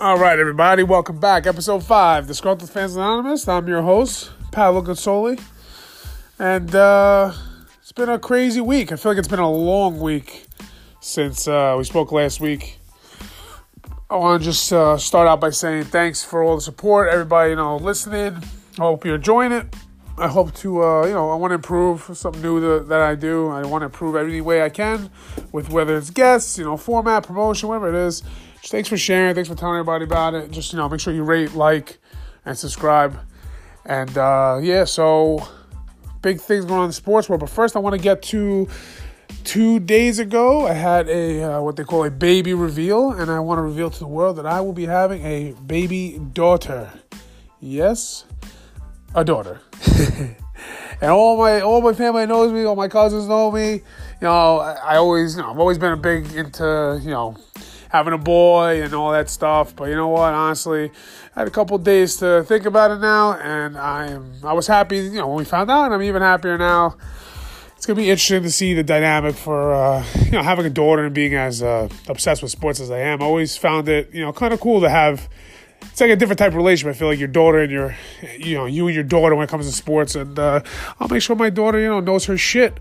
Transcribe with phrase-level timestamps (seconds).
[0.00, 1.46] All right, everybody, welcome back.
[1.46, 3.46] Episode 5, the Disgruntled Fans Anonymous.
[3.46, 5.40] I'm your host, Paolo Consoli.
[6.36, 7.32] And uh,
[7.80, 8.90] it's been a crazy week.
[8.90, 10.46] I feel like it's been a long week
[10.98, 12.80] since uh, we spoke last week.
[14.10, 17.50] I want to just uh, start out by saying thanks for all the support, everybody,
[17.50, 18.34] you know, listening.
[18.34, 19.76] I hope you're enjoying it.
[20.18, 23.14] I hope to, uh, you know, I want to improve something new that, that I
[23.14, 23.48] do.
[23.48, 25.08] I want to improve every way I can
[25.52, 28.24] with whether it's guests, you know, format, promotion, whatever it is.
[28.68, 29.34] Thanks for sharing.
[29.34, 30.50] Thanks for telling everybody about it.
[30.50, 31.98] Just, you know, make sure you rate, like,
[32.44, 33.18] and subscribe.
[33.84, 35.46] And, uh, yeah, so
[36.22, 37.40] big things going on in the sports world.
[37.40, 38.68] But first, I want to get to
[39.44, 40.66] two days ago.
[40.66, 43.12] I had a, uh, what they call a baby reveal.
[43.12, 46.18] And I want to reveal to the world that I will be having a baby
[46.32, 46.90] daughter.
[47.60, 48.24] Yes,
[49.14, 49.60] a daughter.
[51.00, 53.72] and all my all my family knows me, all my cousins know me.
[53.72, 53.80] You
[54.20, 57.36] know, I, I, always, you know, I've always been a big into, you know,
[57.94, 59.76] having a boy and all that stuff.
[59.76, 60.34] But you know what?
[60.34, 60.90] Honestly,
[61.36, 64.66] I had a couple days to think about it now, and I am I was
[64.66, 66.96] happy, you know, when we found out, and I'm even happier now.
[67.76, 71.04] It's gonna be interesting to see the dynamic for uh, you know having a daughter
[71.04, 73.22] and being as uh, obsessed with sports as I am.
[73.22, 75.28] I always found it you know kind of cool to have
[75.82, 76.96] it's like a different type of relationship.
[76.96, 77.94] I feel like your daughter and your,
[78.38, 80.14] you know, you and your daughter when it comes to sports.
[80.14, 80.62] And uh,
[80.98, 82.80] I'll make sure my daughter, you know, knows her shit.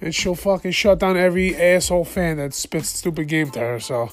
[0.00, 3.80] And she'll fucking shut down every asshole fan that spits stupid game to her.
[3.80, 4.10] So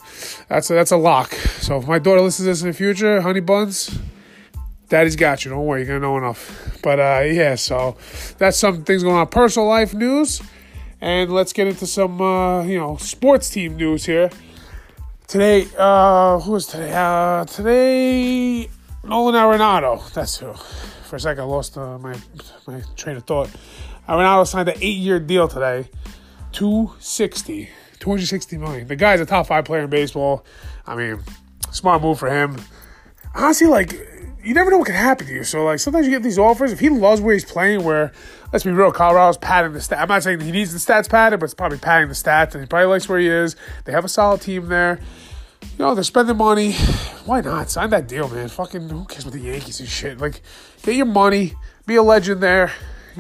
[0.50, 1.32] that's a, that's a lock.
[1.34, 3.98] So if my daughter listens to this in the future, honey buns,
[4.90, 5.52] daddy's got you.
[5.52, 6.80] Don't worry, you're gonna know enough.
[6.82, 7.98] But uh, yeah, so
[8.38, 9.28] that's some things going on.
[9.28, 10.42] Personal life news,
[11.02, 14.30] and let's get into some uh, you know sports team news here.
[15.28, 16.92] Today, uh, who was today?
[16.94, 18.70] Uh, today,
[19.04, 20.12] Nolan Arenado.
[20.14, 20.54] That's who.
[21.10, 22.16] For a second, I lost uh, my
[22.68, 23.50] my train of thought.
[24.08, 25.90] Arenado signed an eight-year deal today,
[26.52, 28.88] 260, 260 million.
[28.88, 30.46] The guy's a top five player in baseball.
[30.86, 31.22] I mean,
[31.72, 32.58] smart move for him.
[33.34, 33.94] Honestly, like
[34.46, 35.44] you never know what can happen to you.
[35.44, 36.72] So like sometimes you get these offers.
[36.72, 38.12] If he loves where he's playing, where
[38.54, 40.00] let's be real, Colorado's padding the stats.
[40.00, 42.62] I'm not saying he needs the stats padded, but it's probably padding the stats, and
[42.62, 43.56] he probably likes where he is.
[43.86, 45.00] They have a solid team there.
[45.62, 46.74] You know, they're spending money.
[47.26, 47.72] Why not?
[47.72, 48.48] Sign that deal, man.
[48.50, 50.20] Fucking who cares with the Yankees and shit?
[50.20, 50.42] Like,
[50.84, 51.56] get your money,
[51.88, 52.72] be a legend there,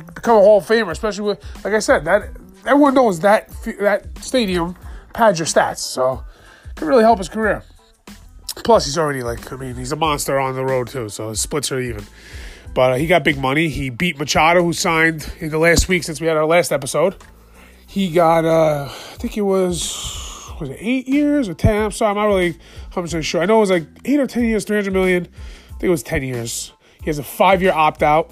[0.01, 2.29] become a Hall of Famer, especially with like I said, that
[2.65, 4.75] everyone knows that that stadium
[5.13, 5.77] pads your stats.
[5.77, 6.23] So
[6.69, 7.63] it could really help his career.
[8.63, 11.39] Plus, he's already like, I mean, he's a monster on the road too, so his
[11.39, 12.05] splits are even.
[12.73, 13.69] But uh, he got big money.
[13.69, 17.15] He beat Machado, who signed in the last week since we had our last episode.
[17.87, 21.75] He got, uh, I think it was, was it eight years or 10?
[21.75, 22.55] I'm sorry, I'm not really
[22.91, 23.41] 100% sure.
[23.41, 25.27] I know it was like eight or 10 years, 300 million.
[25.27, 26.73] I think it was 10 years.
[27.01, 28.31] He has a five year opt out.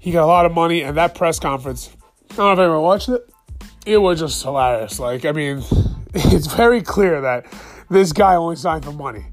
[0.00, 1.90] He got a lot of money, and that press conference,
[2.32, 3.30] I don't know if anyone watched it.
[3.86, 4.98] It was just hilarious.
[4.98, 5.62] Like, I mean,
[6.14, 7.46] it's very clear that
[7.88, 9.26] this guy only signed for money.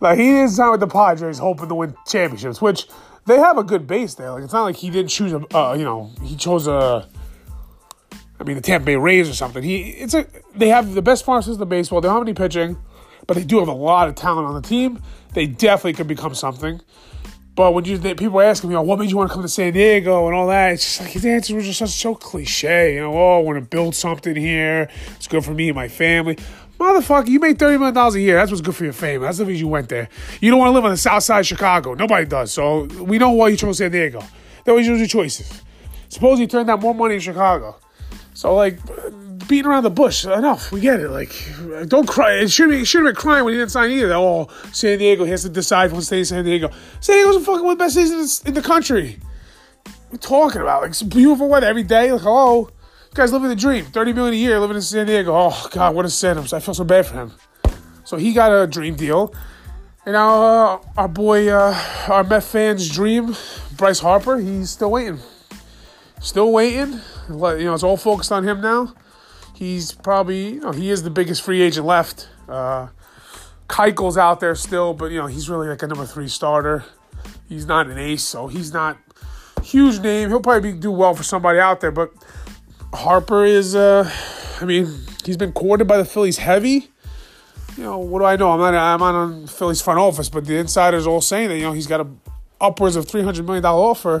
[0.00, 2.88] Like, he didn't sign with the Padres hoping to win championships, which
[3.26, 4.30] they have a good base there.
[4.30, 7.06] Like it's not like he didn't choose a, uh, you know, he chose a.
[8.38, 9.62] I mean, the Tampa Bay Rays or something.
[9.62, 12.00] He it's a they have the best farm system in baseball.
[12.00, 12.78] They don't have any pitching,
[13.26, 15.02] but they do have a lot of talent on the team.
[15.34, 16.80] They definitely could become something.
[17.56, 20.26] But when you people asking me, what made you want to come to San Diego
[20.26, 22.96] and all that, it's just like his answers were just so cliche.
[22.96, 24.90] You know, oh, I want to build something here.
[25.16, 26.36] It's good for me and my family.
[26.78, 28.36] Motherfucker, you make $30 million a year.
[28.36, 29.26] That's what's good for your family.
[29.26, 30.10] That's the reason you went there.
[30.42, 31.94] You don't want to live on the south side of Chicago.
[31.94, 32.52] Nobody does.
[32.52, 34.22] So we know why you chose San Diego.
[34.64, 35.62] That was your choices.
[36.10, 37.76] Suppose you turned out more money in Chicago.
[38.36, 38.78] So, like,
[39.48, 40.70] beating around the bush, enough.
[40.70, 41.08] We get it.
[41.08, 41.32] Like,
[41.88, 42.34] don't cry.
[42.34, 44.14] It should be should have been crying when he didn't sign either.
[44.14, 46.70] Oh, San Diego, he has to decide to stay in San Diego.
[47.00, 49.18] San Diego's fucking one the best cities in the country.
[50.12, 50.82] Are talking about?
[50.82, 52.12] Like, beautiful weather every day.
[52.12, 52.70] Like, hello
[53.16, 53.86] guy's living the dream.
[53.86, 55.32] 30 million a year living in San Diego.
[55.34, 56.36] Oh God, what a sin.
[56.38, 57.32] I feel so bad for him.
[58.04, 59.34] So he got a dream deal.
[60.04, 61.74] And now uh, our boy, uh,
[62.08, 63.34] our Met fans' dream,
[63.76, 65.18] Bryce Harper, he's still waiting.
[66.20, 67.00] Still waiting.
[67.28, 68.94] You know, it's all focused on him now.
[69.54, 72.28] He's probably, you know, he is the biggest free agent left.
[72.48, 72.88] Uh,
[73.68, 76.84] Keuchel's out there still, but you know, he's really like a number three starter.
[77.48, 78.98] He's not an ace, so he's not
[79.62, 80.28] huge name.
[80.28, 82.12] He'll probably be, do well for somebody out there, but
[82.92, 84.10] Harper is, uh,
[84.60, 84.86] I mean,
[85.24, 86.90] he's been courted by the Phillies heavy.
[87.76, 88.52] You know, what do I know?
[88.52, 91.62] I'm not, I'm not on Phillies front office, but the insiders all saying that, you
[91.62, 92.06] know, he's got a
[92.60, 94.20] upwards of $300 million offer.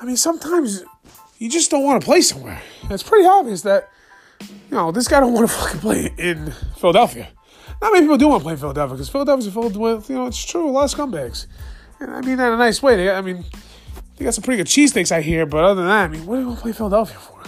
[0.00, 0.82] I mean, sometimes
[1.44, 2.62] you just don't want to play somewhere.
[2.88, 3.90] It's pretty obvious that,
[4.40, 7.28] you know, this guy don't want to fucking play in Philadelphia.
[7.82, 10.26] Not many people do want to play in Philadelphia because Philadelphia's filled with, you know,
[10.26, 11.46] it's true, a lot of scumbags.
[12.00, 12.96] And I mean that in a nice way.
[12.96, 13.44] They, I mean,
[14.16, 16.36] they got some pretty good cheesesteaks I hear, but other than that, I mean, what
[16.36, 17.42] do you want to play Philadelphia for?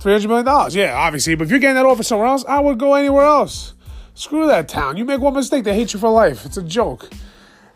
[0.00, 0.70] $300 million.
[0.70, 1.34] Yeah, obviously.
[1.34, 3.74] But if you're getting that offer somewhere else, I would go anywhere else.
[4.14, 4.96] Screw that town.
[4.96, 6.46] You make one mistake, they hate you for life.
[6.46, 7.10] It's a joke.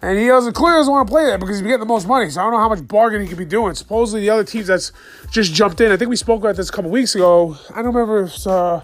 [0.02, 2.28] And he doesn't clearly doesn't want to play that because he's getting the most money.
[2.28, 3.74] So I don't know how much bargaining he could be doing.
[3.74, 4.90] Supposedly the other teams that's
[5.30, 5.92] just jumped in.
[5.92, 7.56] I think we spoke about this a couple weeks ago.
[7.70, 8.80] I don't remember if uh,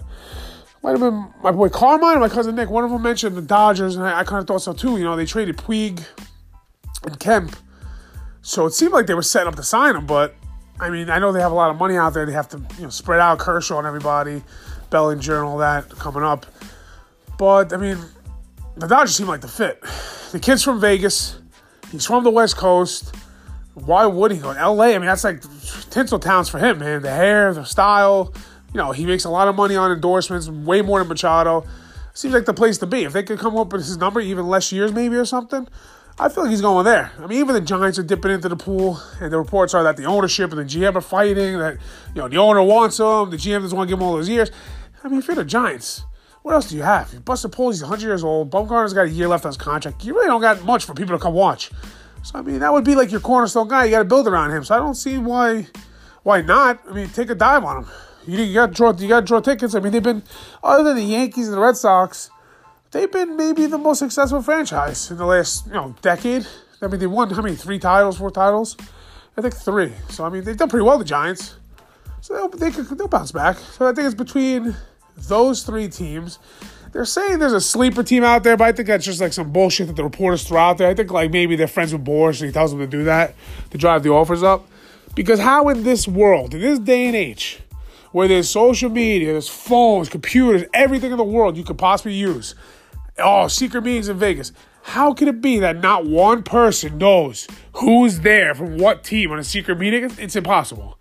[0.81, 2.69] might have been my boy Carmine or my cousin Nick.
[2.69, 4.97] One of them mentioned the Dodgers, and I, I kind of thought so too.
[4.97, 6.01] You know, they traded Puig
[7.03, 7.53] and Kemp,
[8.41, 10.05] so it seemed like they were setting up to sign him.
[10.05, 10.35] But
[10.79, 12.25] I mean, I know they have a lot of money out there.
[12.25, 14.41] They have to you know spread out Kershaw and everybody,
[14.89, 16.45] Bellinger and all that coming up.
[17.37, 17.97] But I mean,
[18.79, 19.81] the Dodgers seem like the fit.
[20.31, 21.39] The kid's from Vegas.
[21.91, 23.15] He's from the West Coast.
[23.73, 24.85] Why would he go to LA?
[24.85, 25.41] I mean, that's like
[25.89, 27.01] tinsel towns for him, man.
[27.01, 28.33] The hair, the style.
[28.73, 31.65] You know, he makes a lot of money on endorsements, way more than Machado.
[32.13, 33.03] Seems like the place to be.
[33.03, 35.67] If they could come up with his number, even less years maybe or something,
[36.19, 37.11] I feel like he's going there.
[37.17, 39.95] I mean, even the Giants are dipping into the pool, and the reports are that
[39.97, 41.57] the ownership and the GM are fighting.
[41.57, 41.77] That
[42.13, 44.29] you know the owner wants him, the GM doesn't want to give him all those
[44.29, 44.51] years.
[45.03, 46.03] I mean, if you're the Giants,
[46.41, 47.13] what else do you have?
[47.13, 48.49] You Buster Posey's 100 years old.
[48.49, 50.03] Bumgarner's got a year left on his contract.
[50.03, 51.71] You really don't got much for people to come watch.
[52.23, 53.85] So I mean, that would be like your cornerstone guy.
[53.85, 54.63] You got to build around him.
[54.63, 55.67] So I don't see why,
[56.23, 56.79] why not.
[56.89, 57.89] I mean, take a dive on him.
[58.25, 58.93] You, you got to draw.
[58.93, 59.75] You got to draw tickets.
[59.75, 60.23] I mean, they've been
[60.63, 62.29] other than the Yankees and the Red Sox,
[62.91, 66.45] they've been maybe the most successful franchise in the last you know decade.
[66.81, 67.55] I mean, they won how many?
[67.55, 68.77] Three titles, four titles.
[69.37, 69.93] I think three.
[70.09, 70.97] So I mean, they've done pretty well.
[70.97, 71.55] The Giants.
[72.21, 73.57] So they'll, they could, they'll bounce back.
[73.57, 74.75] So I think it's between
[75.27, 76.39] those three teams.
[76.91, 79.51] They're saying there's a sleeper team out there, but I think that's just like some
[79.51, 80.89] bullshit that the reporters throw out there.
[80.89, 83.35] I think like maybe they're friends with Boras and he tells them to do that
[83.69, 84.67] to drive the offers up.
[85.15, 87.59] Because how in this world, in this day and age,
[88.11, 92.55] where there's social media, there's phones, computers, everything in the world you could possibly use,
[93.19, 94.51] oh, secret meetings in Vegas.
[94.81, 99.37] How can it be that not one person knows who's there from what team on
[99.37, 100.09] a secret meeting?
[100.17, 100.97] It's impossible.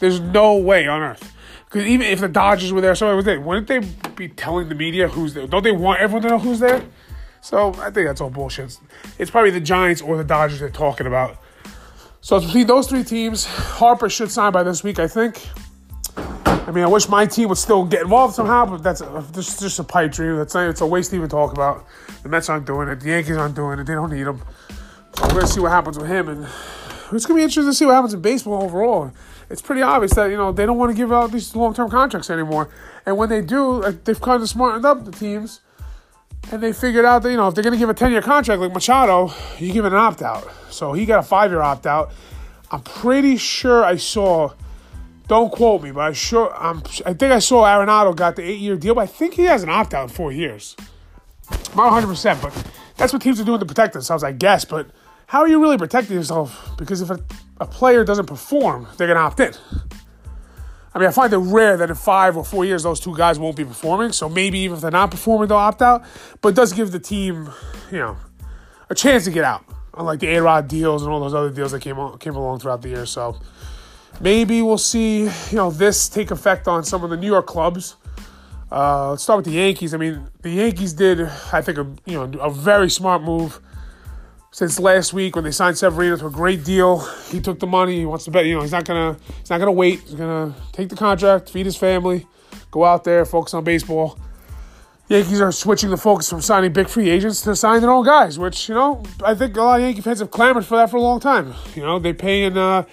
[0.00, 1.32] There's no way on earth.
[1.70, 3.78] Because even if the Dodgers were there, so was there, wouldn't they
[4.16, 5.46] be telling the media who's there?
[5.46, 6.82] Don't they want everyone to know who's there?
[7.42, 8.76] So I think that's all bullshit.
[9.20, 11.36] It's probably the Giants or the Dodgers they're talking about.
[12.22, 13.44] So between those three teams.
[13.44, 15.46] Harper should sign by this week, I think.
[16.16, 19.60] I mean, I wish my team would still get involved somehow, but that's uh, just,
[19.60, 20.36] just a pipe dream.
[20.36, 21.86] That's uh, it's a waste to even talk about.
[22.24, 22.98] The Mets aren't doing it.
[22.98, 23.86] The Yankees aren't doing it.
[23.86, 24.42] They don't need him.
[25.16, 26.48] So we're gonna see what happens with him, and
[27.12, 29.12] it's gonna be interesting to see what happens in baseball overall
[29.50, 31.90] it's pretty obvious that you know they don't want to give out these long term
[31.90, 32.70] contracts anymore.
[33.04, 35.60] And when they do, they've kind of smartened up the teams,
[36.52, 38.22] and they figured out that you know if they're going to give a ten year
[38.22, 40.48] contract like Machado, you give it an opt out.
[40.70, 42.12] So he got a five year opt out.
[42.70, 44.52] I'm pretty sure I saw.
[45.26, 46.78] Don't quote me, but I sure I'm.
[47.04, 49.62] I think I saw Arenado got the eight year deal, but I think he has
[49.62, 50.76] an opt out in four years.
[51.74, 52.52] Not 100, percent but
[52.96, 54.64] that's what teams are doing to protect themselves, I guess.
[54.64, 54.88] But
[55.30, 56.74] how are you really protecting yourself?
[56.76, 57.18] Because if a
[57.60, 59.52] a player doesn't perform, they're going to opt in.
[60.92, 63.38] I mean, I find it rare that in five or four years those two guys
[63.38, 64.12] won't be performing.
[64.12, 66.04] So maybe even if they're not performing, they'll opt out.
[66.40, 67.50] But it does give the team,
[67.92, 68.16] you know,
[68.88, 69.62] a chance to get out.
[69.94, 72.60] Unlike the A Rod deals and all those other deals that came on, came along
[72.60, 73.06] throughout the year.
[73.06, 73.38] So
[74.20, 77.96] maybe we'll see, you know, this take effect on some of the New York clubs.
[78.72, 79.92] Uh, let's start with the Yankees.
[79.94, 81.20] I mean, the Yankees did,
[81.52, 83.60] I think, a you know, a very smart move
[84.52, 86.98] since last week when they signed Severino to a great deal.
[87.30, 88.00] He took the money.
[88.00, 88.46] He wants to bet.
[88.46, 89.16] You know, he's not gonna.
[89.38, 90.00] He's not gonna wait.
[90.00, 92.26] He's gonna take the contract, feed his family,
[92.70, 94.18] go out there, focus on baseball.
[95.08, 98.38] Yankees are switching the focus from signing big free agents to signing their own guys,
[98.38, 100.98] which you know I think a lot of Yankee fans have clamored for that for
[100.98, 101.52] a long time.
[101.74, 102.84] You know, they paying uh,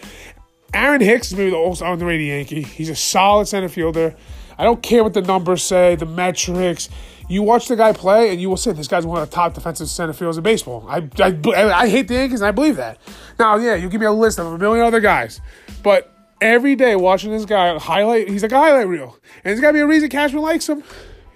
[0.73, 2.63] Aaron Hicks is maybe the most underrated Yankee.
[2.63, 4.15] He's a solid center fielder.
[4.57, 6.89] I don't care what the numbers say, the metrics.
[7.29, 9.53] You watch the guy play, and you will say this guy's one of the top
[9.53, 10.85] defensive center fielders in baseball.
[10.87, 11.37] I, I,
[11.73, 12.99] I hate the Yankees, and I believe that.
[13.37, 15.41] Now, yeah, you give me a list of a million other guys,
[15.83, 19.67] but every day watching this guy highlight, he's like a highlight reel, and there's got
[19.67, 20.83] to be a reason Cashman likes him.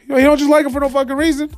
[0.03, 1.53] You know, he don't just like him for no fucking reason.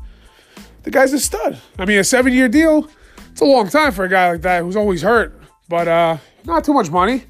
[0.81, 1.61] The guy's a stud.
[1.77, 2.89] I mean, a seven-year deal.
[3.31, 6.63] It's a long time for a guy like that who's always hurt, but uh, not
[6.63, 7.23] too much money.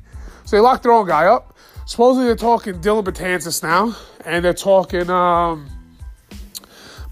[0.46, 1.58] So they locked their own guy up.
[1.86, 3.94] Supposedly they're talking Dellin Betances now,
[4.26, 5.10] and they're talking.
[5.10, 5.70] Um,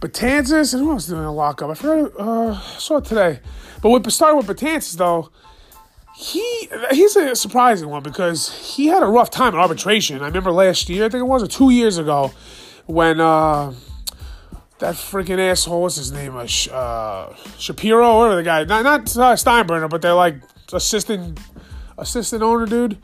[0.02, 1.70] Betances, and who else doing a lockup?
[1.70, 2.12] I forgot.
[2.20, 3.40] Uh, I saw it today.
[3.82, 5.30] But with starting with Betances though,
[6.16, 10.22] he he's a surprising one because he had a rough time in arbitration.
[10.22, 12.34] I remember last year, I think it was, or two years ago,
[12.88, 13.74] when uh,
[14.80, 19.90] that freaking asshole, what's his name, uh, uh Shapiro, or the guy, not not Steinbrenner,
[19.90, 20.36] but they're like
[20.74, 21.40] assistant
[22.00, 22.98] assistant owner dude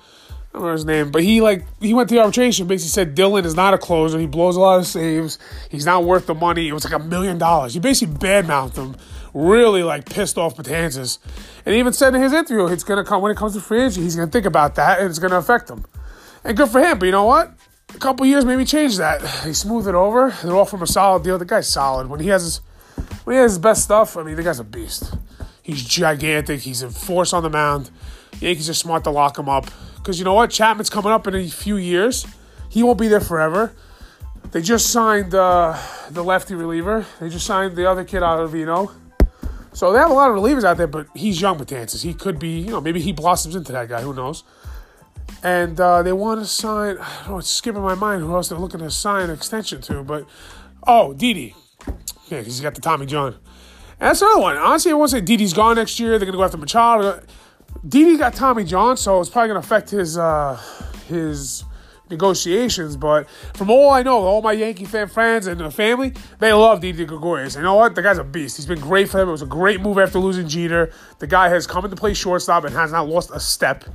[0.53, 2.67] don't remember his name, but he like he went to arbitration.
[2.67, 4.19] Basically said Dellin is not a closer.
[4.19, 5.37] He blows a lot of saves.
[5.69, 6.67] He's not worth the money.
[6.67, 7.73] It was like a million dollars.
[7.73, 8.95] He basically badmouthed him.
[9.33, 11.19] Really like pissed off Betances,
[11.65, 13.81] and he even said in his interview, it's gonna come when it comes to free
[13.81, 14.01] agency.
[14.01, 15.85] He's gonna think about that, and it's gonna affect him.
[16.43, 16.97] And good for him.
[16.97, 17.53] But you know what?
[17.93, 19.21] A couple years maybe change that.
[19.45, 20.33] He smoothed it over.
[20.43, 21.37] They're all from a solid deal.
[21.37, 22.07] The guy's solid.
[22.09, 22.61] When he has his
[23.25, 25.13] when he has his best stuff, I mean, the guy's a beast.
[25.61, 26.61] He's gigantic.
[26.61, 27.91] He's a force on the mound.
[28.39, 29.69] Yankees are smart to lock him up
[30.07, 30.49] because you know what?
[30.49, 32.25] Chapman's coming up in a few years.
[32.69, 33.73] He won't be there forever.
[34.51, 35.77] They just signed uh,
[36.11, 37.05] the lefty reliever.
[37.19, 38.89] They just signed the other kid Ottavino.
[39.73, 42.05] So they have a lot of relievers out there, but he's young Betances.
[42.05, 44.01] He could be, you know, maybe he blossoms into that guy.
[44.01, 44.45] Who knows?
[45.43, 46.97] And uh, they want to sign.
[46.99, 47.37] I don't know.
[47.39, 50.25] It's skipping my mind who else they're looking to sign an extension to, but
[50.87, 51.53] oh, Didi.
[52.29, 53.33] Yeah, he's got the Tommy John.
[53.99, 54.55] And that's another one.
[54.55, 56.17] Honestly, I won't say Didi's gone next year.
[56.17, 57.21] They're gonna go after Machado.
[57.87, 60.61] Didi got Tommy John, so it's probably gonna affect his uh,
[61.07, 61.63] his
[62.09, 62.95] negotiations.
[62.95, 66.81] But from all I know, all my Yankee fan friends and the family, they love
[66.81, 67.55] Didi Gregorius.
[67.55, 67.95] You know what?
[67.95, 68.57] The guy's a beast.
[68.57, 69.29] He's been great for them.
[69.29, 70.91] It was a great move after losing Jeter.
[71.19, 73.85] The guy has come into play shortstop and has not lost a step.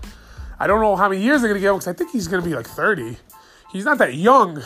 [0.59, 2.29] I don't know how many years they're going to give him because I think he's
[2.29, 3.17] going to be like 30.
[3.73, 4.63] He's not that young.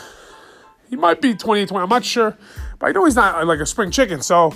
[0.89, 1.83] He might be 20, 20.
[1.83, 2.37] I'm not sure.
[2.79, 4.21] But I know he's not uh, like a spring chicken.
[4.21, 4.53] So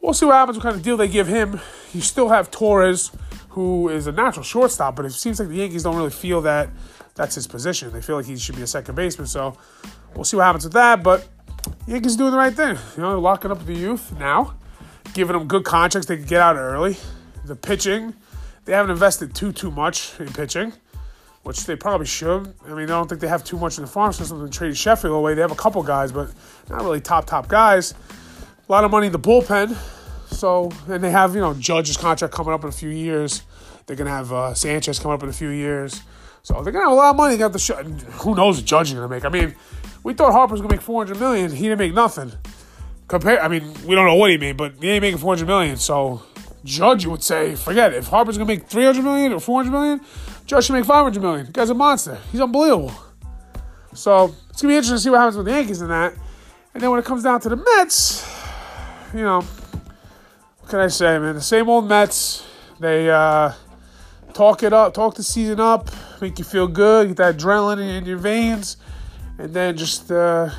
[0.00, 1.60] we'll see what happens, what kind of deal they give him.
[1.92, 3.10] You still have Torres,
[3.56, 6.68] who is a natural shortstop, but it seems like the Yankees don't really feel that
[7.14, 7.90] that's his position.
[7.90, 9.26] They feel like he should be a second baseman.
[9.26, 9.56] So
[10.14, 11.02] we'll see what happens with that.
[11.02, 11.26] But
[11.86, 12.76] Yankees doing the right thing.
[12.98, 14.56] You know, locking up the youth now,
[15.14, 16.98] giving them good contracts they can get out early.
[17.46, 18.12] The pitching
[18.66, 20.74] they haven't invested too too much in pitching,
[21.42, 22.52] which they probably should.
[22.66, 24.76] I mean, I don't think they have too much in the farm system to trade
[24.76, 25.32] Sheffield away.
[25.32, 26.28] They have a couple guys, but
[26.68, 27.94] not really top top guys.
[28.68, 29.78] A lot of money in the bullpen.
[30.36, 33.42] So, and they have you know Judge's contract coming up in a few years.
[33.86, 36.02] They're gonna have uh, Sanchez coming up in a few years.
[36.42, 37.36] So they're gonna have a lot of money.
[37.36, 37.70] Got the sh-
[38.22, 39.24] who knows what Judge is gonna make?
[39.24, 39.54] I mean,
[40.02, 41.50] we thought Harper's gonna make four hundred million.
[41.50, 42.32] He didn't make nothing.
[43.08, 43.42] Compare.
[43.42, 45.76] I mean, we don't know what he made, but he ain't making four hundred million.
[45.76, 46.22] So
[46.64, 47.98] Judge would say, forget it.
[47.98, 50.00] If Harper's gonna make 300 million or 400 million,
[50.44, 51.46] Judge should make 500 million.
[51.46, 52.18] The guy's a monster.
[52.30, 52.92] He's unbelievable.
[53.94, 56.14] So it's gonna be interesting to see what happens with the Yankees in that.
[56.74, 58.28] And then when it comes down to the Mets,
[59.14, 59.42] you know,
[60.66, 61.36] what can I say, man?
[61.36, 62.44] The same old Mets.
[62.80, 63.52] They uh,
[64.34, 68.04] talk it up, talk the season up, make you feel good, get that adrenaline in
[68.04, 68.76] your veins,
[69.38, 70.50] and then just uh,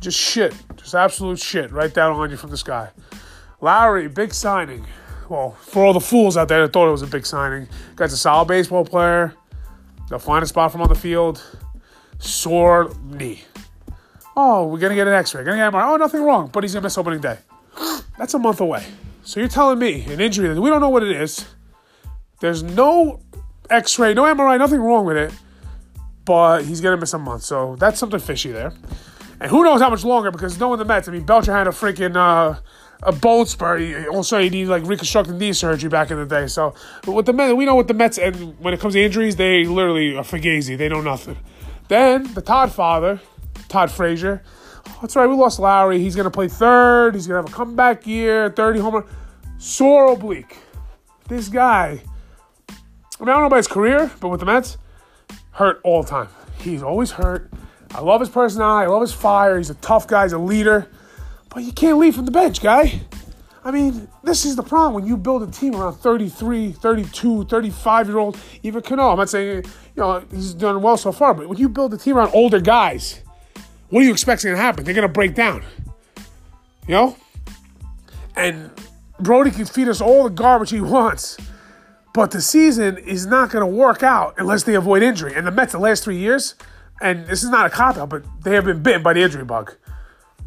[0.00, 2.88] just shit, just absolute shit right down on you from the sky.
[3.60, 4.86] Lowrie, big signing.
[5.28, 8.14] Well, for all the fools out there that thought it was a big signing, guy's
[8.14, 9.34] a solid baseball player.
[10.18, 11.44] Find a spot from on the field.
[12.18, 13.44] Sore knee.
[14.34, 15.44] Oh, we're gonna get an X-ray.
[15.44, 15.92] Gonna get MRI.
[15.92, 17.36] Oh, nothing wrong, but he's gonna miss opening day.
[18.22, 18.86] That's a month away.
[19.24, 21.44] So you're telling me an injury that we don't know what it is.
[22.38, 23.18] There's no
[23.68, 25.32] X-ray, no MRI, nothing wrong with it,
[26.24, 27.42] but he's gonna miss a month.
[27.42, 28.74] So that's something fishy there.
[29.40, 30.30] And who knows how much longer?
[30.30, 32.60] Because knowing the Mets, I mean, Belcher had a freaking uh,
[33.02, 34.06] a bone spur.
[34.12, 36.46] Also, he needed like reconstructive knee surgery back in the day.
[36.46, 36.74] So,
[37.04, 39.34] but with the Mets, we know what the Mets and when it comes to injuries,
[39.34, 40.78] they literally are fugazi.
[40.78, 41.38] They know nothing.
[41.88, 43.20] Then the Todd father,
[43.68, 44.44] Todd Frazier.
[45.02, 45.98] That's right, we lost Lowrie.
[45.98, 47.16] He's gonna play third.
[47.16, 49.04] He's gonna have a comeback year, 30 homer.
[49.58, 50.56] Sore oblique.
[51.26, 52.00] This guy.
[52.68, 54.78] I mean, I don't know about his career, but with the Mets,
[55.50, 56.28] hurt all the time.
[56.58, 57.50] He's always hurt.
[57.90, 58.86] I love his personality.
[58.86, 59.58] I love his fire.
[59.58, 60.22] He's a tough guy.
[60.22, 60.88] He's a leader.
[61.48, 63.00] But you can't leave from the bench, guy.
[63.64, 68.06] I mean, this is the problem when you build a team around 33, 32, 35
[68.06, 69.10] year old, even Cano.
[69.10, 69.64] I'm not saying,
[69.96, 72.60] you know, he's done well so far, but when you build a team around older
[72.60, 73.20] guys,
[73.92, 74.84] what do you expect is going to happen?
[74.84, 75.62] They're going to break down.
[76.88, 77.16] You know?
[78.34, 78.70] And
[79.20, 81.36] Brodie can feed us all the garbage he wants,
[82.14, 85.34] but the season is not going to work out unless they avoid injury.
[85.34, 86.54] And the Mets, the last three years,
[87.02, 89.44] and this is not a cop out, but they have been bitten by the injury
[89.44, 89.76] bug.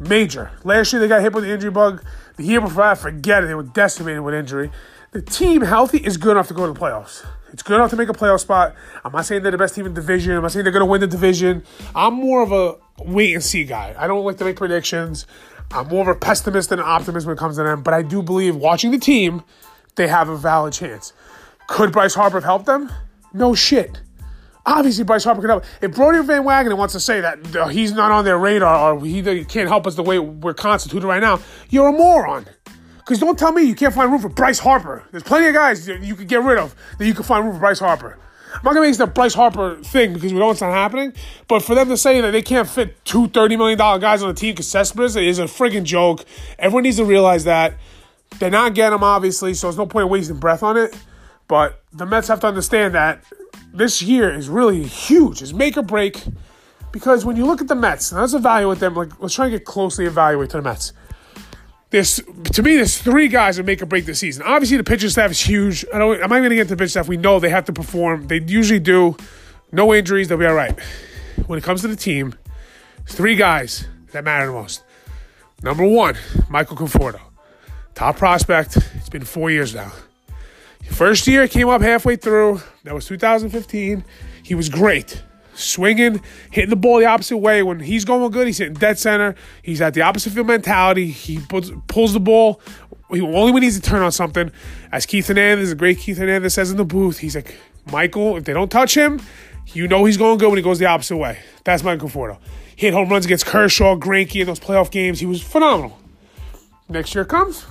[0.00, 0.50] Major.
[0.64, 2.02] Last year they got hit with the injury bug.
[2.34, 3.46] The year before that, forget it.
[3.46, 4.72] They were decimated with injury.
[5.12, 7.24] The team healthy is good enough to go to the playoffs.
[7.52, 8.74] It's good enough to make a playoff spot.
[9.04, 10.34] I'm not saying they're the best team in the division.
[10.34, 11.62] I'm not saying they're going to win the division.
[11.94, 12.74] I'm more of a
[13.04, 13.94] wait and see guy.
[13.98, 15.26] I don't like to make predictions.
[15.70, 17.82] I'm more of a pessimist than an optimist when it comes to them.
[17.82, 19.42] But I do believe watching the team,
[19.96, 21.12] they have a valid chance.
[21.66, 22.90] Could Bryce Harper helped them?
[23.32, 24.00] No shit.
[24.64, 25.64] Obviously, Bryce Harper can help.
[25.80, 29.04] If Brodie Van Wagenen wants to say that uh, he's not on their radar or
[29.04, 32.46] he can't help us the way we're constituted right now, you're a moron.
[32.98, 35.04] Because don't tell me you can't find room for Bryce Harper.
[35.12, 37.60] There's plenty of guys you could get rid of that you can find room for
[37.60, 38.18] Bryce Harper.
[38.54, 41.12] I'm not to make the Bryce Harper thing because we know it's not happening.
[41.48, 44.34] But for them to say that they can't fit two $30 million guys on the
[44.34, 46.24] team because Cespedes is a friggin' joke.
[46.58, 47.74] Everyone needs to realize that.
[48.38, 50.96] They're not getting them, obviously, so there's no point in wasting breath on it.
[51.48, 53.22] But the Mets have to understand that
[53.72, 55.42] this year is really huge.
[55.42, 56.22] It's make or break.
[56.92, 58.94] Because when you look at the Mets, and let's evaluate them.
[58.94, 60.92] Like, let's try and get closely evaluate to the Mets.
[61.90, 64.42] There's to me, there's three guys that make or break the season.
[64.44, 65.84] Obviously, the pitching staff is huge.
[65.94, 66.14] I don't.
[66.14, 67.08] I'm not going to get to the pitching staff.
[67.08, 68.26] We know they have to perform.
[68.26, 69.16] They usually do.
[69.72, 70.78] No injuries, they'll be all right.
[71.46, 72.34] When it comes to the team,
[73.06, 74.82] three guys that matter the most.
[75.62, 76.16] Number one,
[76.48, 77.20] Michael Conforto.
[77.94, 78.76] Top prospect.
[78.94, 79.92] It's been four years now.
[80.90, 82.60] First year, came up halfway through.
[82.84, 84.04] That was 2015.
[84.42, 85.22] He was great.
[85.56, 86.20] Swinging,
[86.50, 87.62] hitting the ball the opposite way.
[87.62, 89.34] When he's going good, he's hitting dead center.
[89.62, 91.10] He's at the opposite field mentality.
[91.10, 92.60] He puts, pulls the ball
[93.10, 94.50] he only when he needs to turn on something.
[94.90, 97.54] As Keith Hernandez, the great Keith Hernandez says in the booth, he's like,
[97.90, 99.20] Michael, if they don't touch him,
[99.72, 101.38] you know he's going good when he goes the opposite way.
[101.64, 102.38] That's Michael Conforto.
[102.74, 105.20] Hit home runs against Kershaw, Greinke in those playoff games.
[105.20, 105.98] He was phenomenal.
[106.88, 107.66] Next year comes,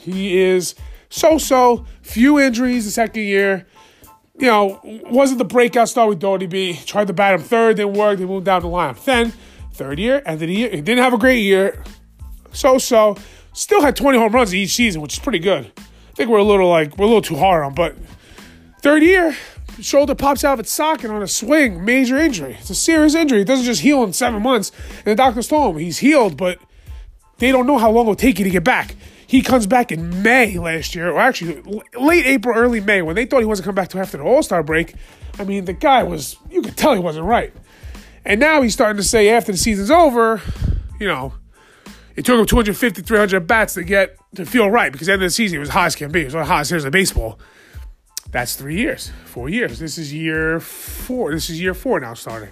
[0.00, 0.74] he is
[1.08, 3.66] so-so, few injuries the second year.
[4.38, 6.78] You know, wasn't the breakout star with thought he'd.
[6.86, 8.18] Tried to bat him third, didn't work.
[8.18, 8.94] They moved down the line.
[9.04, 9.32] Then,
[9.72, 11.82] third year, end of the year, he didn't have a great year.
[12.52, 13.16] So-so.
[13.52, 15.72] Still had 20 home runs each season, which is pretty good.
[15.78, 17.96] I think we're a little like we're a little too hard on, but
[18.82, 19.34] third year,
[19.80, 22.56] shoulder pops out of its socket on a swing, major injury.
[22.60, 23.40] It's a serious injury.
[23.40, 24.72] It doesn't just heal in seven months.
[24.98, 26.58] And the doctors told him he's healed, but
[27.38, 28.94] they don't know how long it'll take you to get back.
[29.26, 31.60] He comes back in May last year, or actually
[31.98, 34.42] late April, early May, when they thought he wasn't coming back to after the All
[34.42, 34.94] Star break.
[35.38, 37.52] I mean, the guy was, you could tell he wasn't right.
[38.24, 40.40] And now he's starting to say after the season's over,
[40.98, 41.34] you know,
[42.14, 45.22] it took him 250, 300 bats to get to feel right because at the end
[45.22, 46.20] of the season, he was hot as can be.
[46.20, 47.38] He was the hottest hitters in baseball.
[48.30, 49.78] That's three years, four years.
[49.78, 51.32] This is year four.
[51.32, 52.50] This is year four now starting.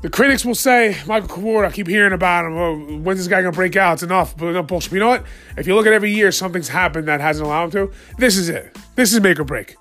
[0.00, 2.56] The critics will say, Michael Conforto, I keep hearing about him.
[2.56, 3.94] Oh, when's this guy going to break out?
[3.94, 4.36] It's enough.
[4.36, 4.92] But enough bullshit.
[4.92, 5.24] You know what?
[5.56, 7.94] If you look at every year, something's happened that hasn't allowed him to.
[8.16, 8.76] This is it.
[8.94, 9.76] This is make or break.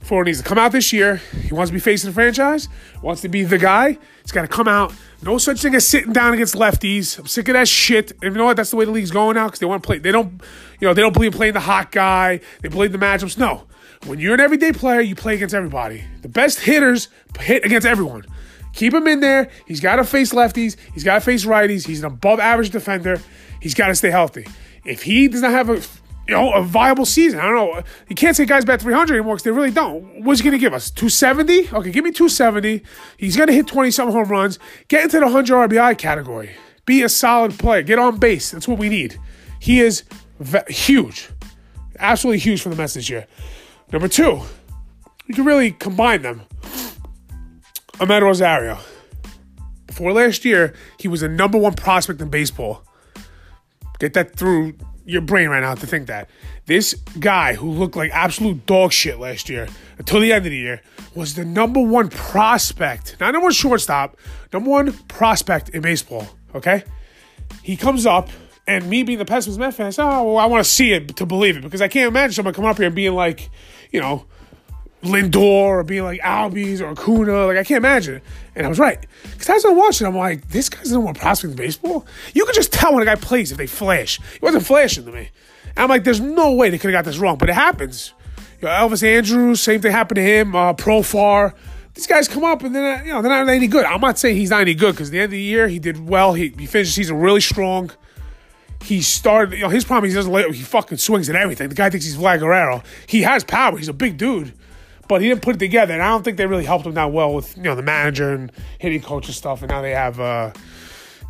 [0.00, 1.16] Ford needs to come out this year.
[1.42, 2.68] He wants to be facing the franchise,
[3.02, 3.98] wants to be the guy.
[4.22, 4.94] He's got to come out.
[5.22, 7.18] No such thing as sitting down against lefties.
[7.18, 8.12] I'm sick of that shit.
[8.12, 8.56] And you know what?
[8.56, 9.98] That's the way the league's going now because they want to play.
[9.98, 10.40] They don't,
[10.80, 12.40] you know, they don't believe in playing the hot guy.
[12.62, 13.36] They believe the matchups.
[13.36, 13.66] No.
[14.06, 16.02] When you're an everyday player, you play against everybody.
[16.22, 18.24] The best hitters hit against everyone.
[18.72, 19.50] Keep him in there.
[19.66, 20.76] He's got to face lefties.
[20.94, 21.86] He's got to face righties.
[21.86, 23.20] He's an above average defender.
[23.60, 24.46] He's got to stay healthy.
[24.84, 25.82] If he does not have a
[26.30, 27.40] you know, a viable season.
[27.40, 27.82] I don't know.
[28.08, 30.22] You can't say guys bat 300 anymore because they really don't.
[30.22, 30.88] What's he going to give us?
[30.92, 31.74] 270?
[31.74, 32.82] Okay, give me 270.
[33.16, 34.60] He's going to hit 20 some home runs.
[34.86, 36.50] Get into the 100 RBI category.
[36.86, 37.82] Be a solid player.
[37.82, 38.52] Get on base.
[38.52, 39.18] That's what we need.
[39.58, 40.04] He is
[40.68, 41.30] huge.
[41.98, 43.26] Absolutely huge for the Mets this year.
[43.90, 44.42] Number two,
[45.26, 46.42] you can really combine them.
[48.00, 48.78] Amed Rosario.
[49.86, 52.82] Before last year, he was the number one prospect in baseball.
[53.98, 56.30] Get that through your brain right now to think that
[56.64, 60.56] this guy who looked like absolute dog shit last year until the end of the
[60.56, 60.80] year
[61.14, 64.16] was the number one prospect, not number one shortstop,
[64.50, 66.26] number one prospect in baseball.
[66.54, 66.84] Okay,
[67.62, 68.30] he comes up.
[68.66, 70.92] And me being the pessimist Met fan, I say, oh, well, I want to see
[70.92, 73.50] it to believe it because I can't imagine someone coming up here and being like,
[73.90, 74.26] you know,
[75.02, 77.46] Lindor or being like Albies or Acuna.
[77.46, 78.20] Like, I can't imagine.
[78.54, 79.04] And I was right.
[79.22, 82.06] Because as I was watching, I'm like, this guy's the one prospect in baseball?
[82.34, 84.18] You can just tell when a guy plays if they flash.
[84.18, 85.30] He wasn't flashing to me.
[85.68, 87.38] And I'm like, there's no way they could have got this wrong.
[87.38, 88.12] But it happens.
[88.60, 90.54] You know, Elvis Andrus, same thing happened to him.
[90.54, 91.54] Uh, Profar.
[91.94, 93.84] These guys come up and not, you know, they're not any good.
[93.84, 95.78] I'm not saying he's not any good because at the end of the year, he
[95.78, 96.34] did well.
[96.34, 97.90] He, he finished the season really strong.
[98.82, 101.68] He started, you know, his problem is he doesn't let, he fucking swings at everything.
[101.68, 102.82] The guy thinks he's Vlad Guerrero.
[103.06, 103.76] He has power.
[103.76, 104.54] He's a big dude
[105.10, 105.92] but he didn't put it together.
[105.92, 108.32] And I don't think they really helped him that well with you know the manager
[108.32, 109.60] and hitting coach and stuff.
[109.60, 110.52] And now they have uh,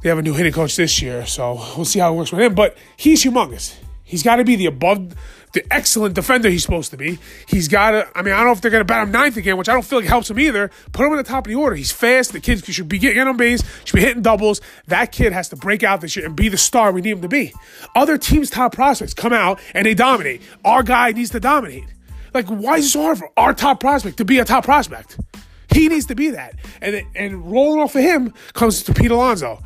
[0.02, 2.42] they have a new hitting coach this year, so we'll see how it works with
[2.42, 2.54] him.
[2.54, 3.74] But he's humongous.
[4.04, 5.14] He's got to be the above,
[5.54, 7.18] the excellent defender he's supposed to be.
[7.48, 8.06] He's got to.
[8.14, 9.72] I mean, I don't know if they're going to bat him ninth again, which I
[9.72, 10.70] don't feel like helps him either.
[10.92, 11.74] Put him in the top of the order.
[11.74, 12.34] He's fast.
[12.34, 13.62] The kid should be getting on base.
[13.86, 14.60] Should be hitting doubles.
[14.88, 17.22] That kid has to break out this year and be the star we need him
[17.22, 17.54] to be.
[17.96, 20.42] Other teams' top prospects come out and they dominate.
[20.66, 21.86] Our guy needs to dominate.
[22.34, 25.18] Like, why is it so hard for our top prospect to be a top prospect?
[25.72, 26.54] He needs to be that.
[26.80, 29.62] And and rolling off of him comes to Pete Alonso.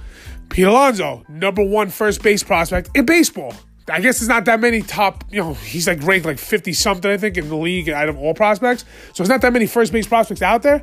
[0.50, 3.54] Pete Alonso, number one first base prospect in baseball.
[3.88, 7.10] I guess there's not that many top, you know, he's like ranked like 50 something,
[7.10, 8.84] I think, in the league out of all prospects.
[9.08, 10.82] So there's not that many first base prospects out there.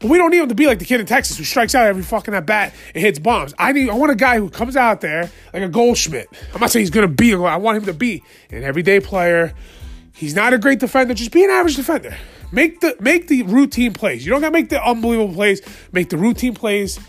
[0.00, 1.86] But we don't need him to be like the kid in Texas who strikes out
[1.86, 3.54] every fucking at bat and hits bombs.
[3.56, 6.28] I need I want a guy who comes out there like a Goldschmidt.
[6.52, 9.54] I'm not saying he's gonna be, I want him to be an everyday player
[10.12, 11.14] He's not a great defender.
[11.14, 12.16] Just be an average defender.
[12.52, 14.24] Make the make the routine plays.
[14.24, 15.62] You don't gotta make the unbelievable plays.
[15.90, 17.00] Make the routine plays.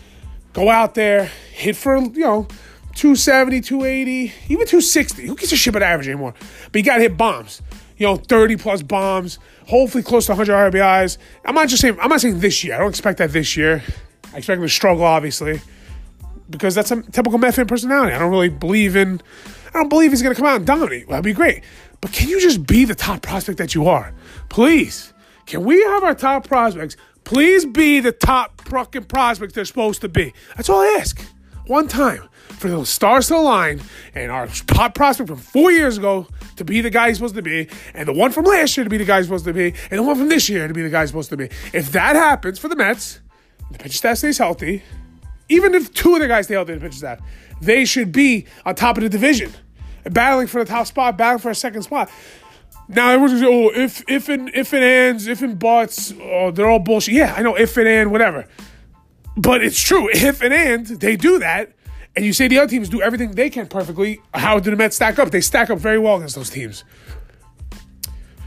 [0.54, 2.48] Go out there, hit for you know
[2.94, 5.26] 270, 280, even 260.
[5.26, 6.34] Who gives a shit about average anymore?
[6.72, 7.60] But you gotta hit bombs.
[7.96, 9.38] You know, 30 plus bombs.
[9.68, 11.18] Hopefully close to 100 RBIs.
[11.44, 11.98] I'm not just saying.
[12.00, 12.74] I'm not saying this year.
[12.74, 13.82] I don't expect that this year.
[14.32, 15.60] I expect him to struggle, obviously,
[16.50, 18.14] because that's a typical Met fan personality.
[18.14, 19.20] I don't really believe in.
[19.68, 21.08] I don't believe he's gonna come out and dominate.
[21.08, 21.62] That'd be great.
[22.04, 24.12] But can you just be the top prospect that you are?
[24.50, 25.14] Please.
[25.46, 26.98] Can we have our top prospects?
[27.24, 30.34] Please be the top fucking prospects they're supposed to be.
[30.54, 31.18] That's all I ask.
[31.66, 33.80] one time for the stars to align
[34.14, 37.42] and our top prospect from four years ago to be the guy he's supposed to
[37.42, 39.72] be, and the one from last year to be the guy he's supposed to be,
[39.90, 41.48] and the one from this year to be the guy he's supposed to be.
[41.72, 43.20] If that happens for the Mets,
[43.70, 44.82] the pitcher staff stays healthy,
[45.48, 47.20] even if two of the guys stay healthy in the pitcher staff,
[47.62, 49.54] they should be on top of the division,
[50.10, 52.10] battling for the top spot, battling for a second spot.
[52.88, 56.50] Now everyone's gonna say, "Oh, if if and if and ands, if and buts, oh,
[56.50, 58.46] they're all bullshit." Yeah, I know if and and whatever,
[59.36, 60.08] but it's true.
[60.12, 61.72] If and and they do that,
[62.14, 64.96] and you say the other teams do everything they can perfectly, how do the Mets
[64.96, 65.30] stack up?
[65.30, 66.84] They stack up very well against those teams.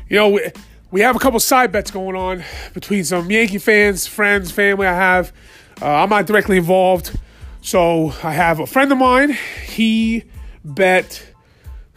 [0.08, 0.52] You know, we,
[0.92, 2.44] we have a couple side bets going on
[2.74, 5.34] between some Yankee fans, friends, family I have.
[5.82, 7.18] Uh, I'm not directly involved.
[7.62, 9.36] So I have a friend of mine.
[9.66, 10.24] He
[10.64, 11.26] bet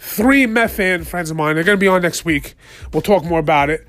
[0.00, 1.54] three Met fan friends of mine.
[1.54, 2.54] They're going to be on next week.
[2.92, 3.86] We'll talk more about it.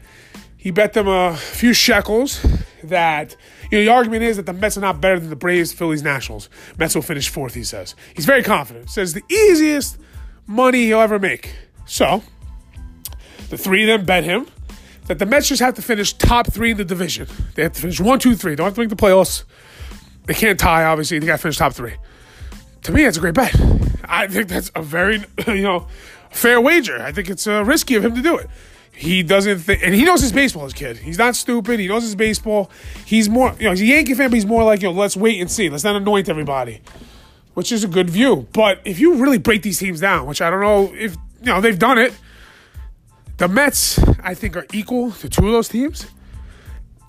[0.57, 2.45] He bet them a few shekels
[2.83, 3.35] that
[3.71, 6.03] you know, the argument is that the Mets are not better than the Braves, Phillies,
[6.03, 6.49] Nationals.
[6.77, 7.95] Mets will finish fourth, he says.
[8.13, 8.89] He's very confident.
[8.89, 9.97] Says the easiest
[10.45, 11.55] money he'll ever make.
[11.85, 12.21] So,
[13.49, 14.47] the three of them bet him
[15.07, 17.27] that the Mets just have to finish top three in the division.
[17.55, 18.55] They have to finish one, two, three.
[18.55, 19.45] Don't have to make the playoffs.
[20.25, 21.19] They can't tie, obviously.
[21.19, 21.95] They got to finish top three.
[22.83, 23.55] To me, that's a great bet.
[24.05, 25.87] I think that's a very, you know,
[26.31, 27.01] fair wager.
[27.01, 28.49] I think it's uh, risky of him to do it.
[28.93, 30.65] He doesn't think, and he knows his baseball.
[30.65, 31.79] His kid, he's not stupid.
[31.79, 32.69] He knows his baseball.
[33.05, 35.17] He's more, you know, he's a Yankee fan, but he's more like, you know, let's
[35.17, 35.69] wait and see.
[35.69, 36.81] Let's not anoint everybody,
[37.53, 38.47] which is a good view.
[38.53, 41.61] But if you really break these teams down, which I don't know if you know,
[41.61, 42.13] they've done it.
[43.37, 46.05] The Mets, I think, are equal to two of those teams.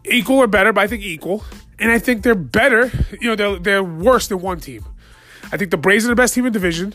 [0.05, 1.45] Equal or better, but I think equal.
[1.79, 2.91] And I think they're better.
[3.21, 4.85] You know, they're they're worse than one team.
[5.53, 6.95] I think the Braves are the best team in the division.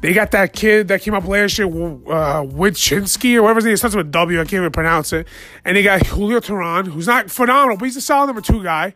[0.00, 3.74] They got that kid that came up last year, uh, Wichinski or whatever his name
[3.74, 4.40] is, starts with W.
[4.40, 5.28] I can't even pronounce it.
[5.64, 8.94] And they got Julio Teheran, who's not phenomenal, but he's a solid number two guy.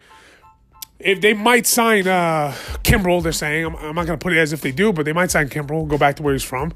[0.99, 3.67] If they might sign uh, Kimbrel, they're saying.
[3.67, 5.49] I'm, I'm not going to put it as if they do, but they might sign
[5.49, 6.73] Kimbrel, and go back to where he's from.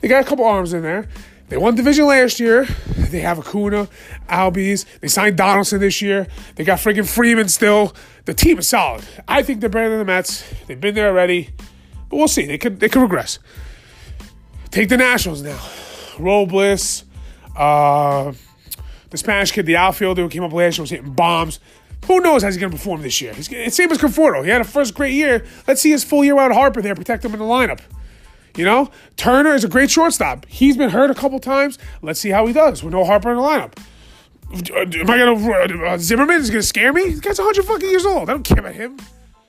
[0.00, 1.08] They got a couple arms in there.
[1.48, 2.66] They won division last year.
[2.96, 3.88] They have Acuna,
[4.28, 4.84] Albies.
[5.00, 6.26] They signed Donaldson this year.
[6.56, 7.94] They got freaking Freeman still.
[8.26, 9.04] The team is solid.
[9.26, 10.44] I think they're better than the Mets.
[10.66, 11.50] They've been there already.
[12.10, 12.44] But we'll see.
[12.44, 13.38] They could they could regress.
[14.70, 15.58] Take the Nationals now.
[16.18, 17.04] Robles,
[17.56, 18.32] uh,
[19.08, 21.60] the Spanish kid, the outfielder who came up last year was hitting bombs.
[22.06, 23.32] Who knows how he's going to perform this year?
[23.32, 24.44] He's, same as Conforto.
[24.44, 25.44] He had a first great year.
[25.66, 27.80] Let's see his full year without Harper there, protect him in the lineup.
[28.58, 30.44] You know, Turner is a great shortstop.
[30.46, 31.78] He's been hurt a couple times.
[32.02, 33.78] Let's see how he does with no Harper in the lineup.
[34.52, 37.10] Am I gonna uh, Zimmerman is gonna scare me?
[37.10, 38.28] This guy's 100 fucking years old.
[38.28, 38.98] I don't care about him.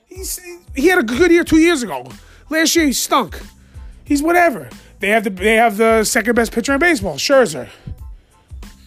[0.05, 0.39] He's
[0.75, 2.05] he had a good year two years ago.
[2.51, 3.41] Last year he stunk.
[4.05, 4.69] He's whatever.
[4.99, 7.67] They have the they have the second best pitcher in baseball, Scherzer.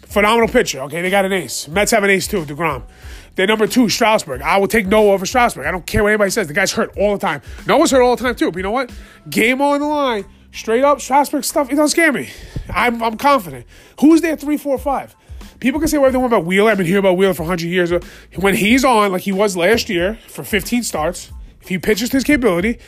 [0.03, 0.83] Phenomenal pitcher.
[0.83, 1.67] Okay, they got an ace.
[1.67, 2.85] Mets have an ace too, Degrom.
[3.35, 4.42] They're number two, Strasburg.
[4.42, 5.66] I will take Noah over Strasburg.
[5.66, 6.49] I don't care what anybody says.
[6.49, 7.40] The guy's hurt all the time.
[7.66, 8.51] Noah's hurt all the time too.
[8.51, 8.92] But you know what?
[9.31, 10.25] Game on the line.
[10.53, 11.73] Straight up, Strasburg stuff.
[11.73, 12.29] It doesn't scare me.
[12.68, 13.66] I'm I'm confident.
[14.01, 14.37] Who's there?
[14.37, 15.16] Three, four, five.
[15.61, 16.71] People can say whatever they want about Wheeler.
[16.71, 17.92] I've been hearing about Wheeler for 100 years.
[18.35, 22.25] When he's on, like he was last year, for 15 starts, if he pitches his
[22.25, 22.81] capability,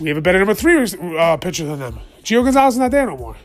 [0.00, 0.80] we have a better number three
[1.18, 1.98] uh, pitcher than them.
[2.22, 3.36] Gio Gonzalez is not there no more.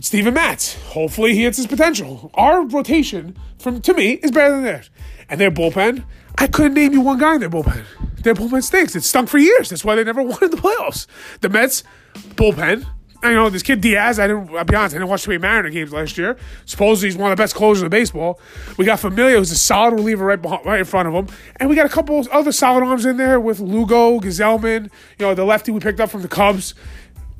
[0.00, 2.30] Steven Matz, hopefully he hits his potential.
[2.34, 4.90] Our rotation, from to me, is better than theirs.
[5.28, 6.04] And their bullpen,
[6.36, 7.84] I couldn't name you one guy in their bullpen.
[8.22, 8.94] Their bullpen stinks.
[8.94, 9.70] It stunk for years.
[9.70, 11.06] That's why they never won in the playoffs.
[11.40, 11.82] The Mets
[12.14, 12.86] bullpen.
[13.20, 14.20] I know this kid Diaz.
[14.20, 14.54] I didn't.
[14.54, 14.94] I'll be honest.
[14.94, 16.36] I didn't watch too many Mariner games last year.
[16.66, 18.40] Supposedly he's one of the best closers in baseball.
[18.76, 21.68] We got Familia, who's a solid reliever right behind, right in front of him, and
[21.68, 24.84] we got a couple other solid arms in there with Lugo, Gsellman.
[25.18, 26.74] You know the lefty we picked up from the Cubs.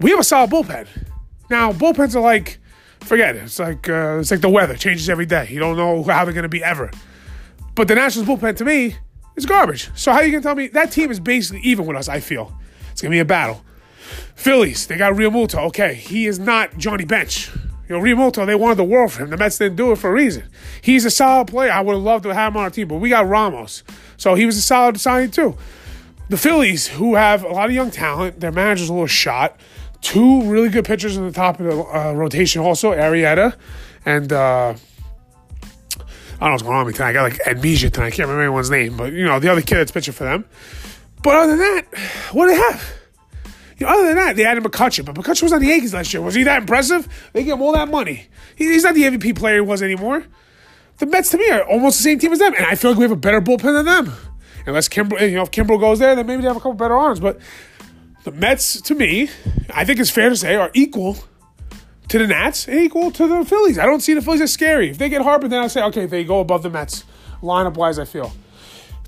[0.01, 0.88] We have a solid bullpen.
[1.50, 2.58] Now bullpens are like,
[3.00, 3.44] forget it.
[3.44, 5.48] It's like uh, it's like the weather changes every day.
[5.50, 6.90] You don't know how they're going to be ever.
[7.74, 8.96] But the Nationals bullpen to me
[9.37, 9.90] is garbage.
[9.94, 12.08] So how are you gonna tell me that team is basically even with us?
[12.08, 12.52] I feel
[12.90, 13.64] it's gonna be a battle.
[14.34, 15.66] Phillies, they got Realmuto.
[15.68, 17.50] Okay, he is not Johnny Bench.
[17.88, 19.30] You know, Realmuto, they wanted the world for him.
[19.30, 20.44] The Mets didn't do it for a reason.
[20.82, 21.72] He's a solid player.
[21.72, 23.82] I would have loved to have him on our team, but we got Ramos.
[24.16, 25.56] So he was a solid signing too.
[26.28, 29.58] The Phillies, who have a lot of young talent, their manager's a little shot.
[30.00, 33.56] Two really good pitchers in the top of the uh, rotation, also Arrieta
[34.08, 34.74] and uh,
[36.40, 37.11] I don't know what's going on with me tonight.
[37.11, 38.06] I got like amnesia tonight.
[38.06, 40.44] I can't remember anyone's name, but you know, the other kid that's pitching for them.
[41.22, 41.98] But other than that,
[42.32, 42.92] what do they have?
[43.76, 46.12] You know, other than that, they added McCutchen, but McCutchen was on the Yankees last
[46.12, 46.22] year.
[46.22, 47.06] Was he that impressive?
[47.32, 48.26] They gave him all that money.
[48.56, 50.24] He's not the MVP player he was anymore.
[50.98, 52.98] The Mets to me are almost the same team as them, and I feel like
[52.98, 54.12] we have a better bullpen than them.
[54.66, 56.96] Unless Kimbrel, you know, if Kimbrel goes there, then maybe they have a couple better
[56.96, 57.20] arms.
[57.20, 57.38] But
[58.24, 59.31] the Mets, to me,
[59.72, 61.16] I think it's fair to say, are equal
[62.09, 63.78] to the Nats and equal to the Phillies.
[63.78, 64.90] I don't see the Phillies as scary.
[64.90, 67.04] If they get Harper, then I say, okay, they go above the Mets
[67.42, 68.33] lineup wise, I feel.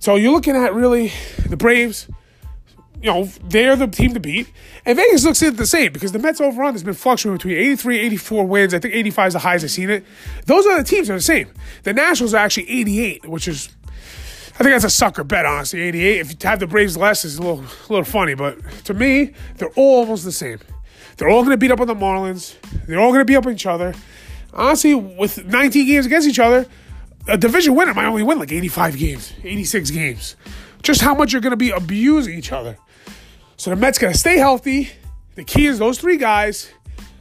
[0.01, 1.13] So you're looking at really
[1.49, 2.09] the Braves,
[3.03, 4.51] you know, they're the team to beat.
[4.85, 7.57] And Vegas looks at the same because the Mets over on has been fluctuating between
[7.57, 8.75] 83 84 wins.
[8.75, 10.05] I think 85 is the highest I've seen it.
[10.47, 11.51] Those are the teams that are the same.
[11.83, 13.71] The Nationals are actually 88, which is,
[14.61, 15.81] I think that's a sucker bet, honestly.
[15.81, 16.21] 88.
[16.21, 18.35] If you have the Braves less, it's a little, a little funny.
[18.35, 20.59] But to me, they're all almost the same.
[21.17, 22.57] They're all going to beat up on the Marlins.
[22.87, 23.95] They're all going to beat up each other.
[24.53, 26.67] Honestly, with 19 games against each other,
[27.27, 30.37] a division winner might only win like 85 games, 86 games.
[30.83, 32.77] Just how much you're going to be abusing each other.
[33.57, 34.91] So the Mets got to stay healthy.
[35.37, 36.71] The key is those three guys.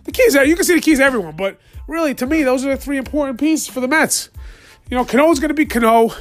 [0.04, 2.65] The key is that you can see the keys everyone, but really to me, those
[2.65, 4.30] are the three important pieces for the Mets.
[4.89, 6.12] You know, Cano's going to be Cano.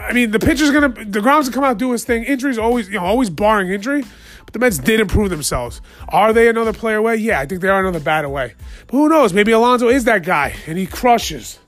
[0.00, 2.24] I mean, the pitcher's ground's going to come out do his thing.
[2.24, 4.04] Injuries always, you know, always barring injury.
[4.44, 5.80] But the Mets did improve themselves.
[6.08, 7.16] Are they another player away?
[7.16, 8.54] Yeah, I think they are another bat away.
[8.86, 9.32] But who knows?
[9.32, 11.58] Maybe Alonso is that guy and he crushes.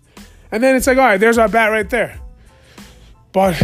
[0.51, 2.21] And then it's like, all right, there's our bat right there.
[3.33, 3.63] But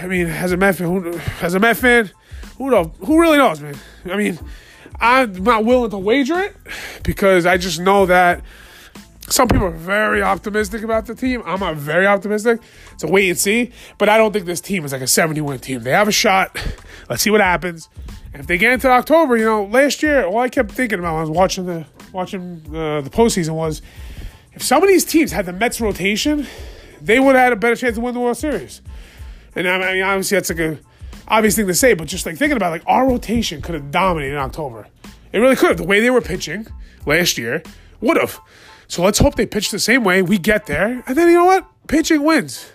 [0.00, 2.10] I mean, as a Met fan, who, as a Met fan,
[2.58, 2.90] who knows?
[3.00, 3.76] Who really knows, man?
[4.06, 4.38] I mean,
[5.00, 6.56] I'm not willing to wager it
[7.02, 8.42] because I just know that
[9.28, 11.42] some people are very optimistic about the team.
[11.44, 12.60] I'm not very optimistic.
[12.92, 13.72] It's a wait and see.
[13.98, 15.82] But I don't think this team is like a 70 win team.
[15.82, 16.56] They have a shot.
[17.10, 17.88] Let's see what happens.
[18.32, 21.14] And if they get into October, you know, last year, all I kept thinking about
[21.14, 23.82] when I was watching the watching uh, the postseason was
[24.52, 26.46] if some of these teams had the Mets rotation,
[27.00, 28.80] they would have had a better chance to win the World Series.
[29.54, 30.78] And I mean, obviously, that's like a
[31.28, 34.34] obvious thing to say, but just like thinking about like our rotation could have dominated
[34.34, 34.86] in October.
[35.32, 35.78] It really could have.
[35.78, 36.66] The way they were pitching
[37.04, 37.62] last year
[38.00, 38.38] would have.
[38.88, 40.22] So let's hope they pitch the same way.
[40.22, 41.66] We get there, and then you know what?
[41.88, 42.70] Pitching wins.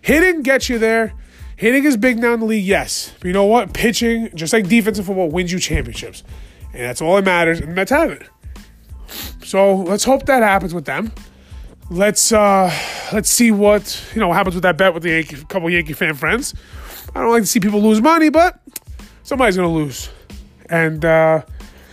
[0.00, 1.14] Hitting gets you there.
[1.56, 3.12] Hitting is big now in the league, yes.
[3.20, 3.72] But you know what?
[3.72, 6.24] Pitching, just like defensive football, wins you championships.
[6.72, 8.28] And that's all that matters, and Mets have it.
[9.44, 11.12] So let's hope that happens with them.
[11.90, 12.74] Let's uh
[13.12, 16.14] let's see what you know happens with that bet with the Yankee, couple Yankee fan
[16.14, 16.54] friends.
[17.14, 18.60] I don't like to see people lose money, but
[19.22, 20.08] somebody's to lose.
[20.70, 21.42] And uh,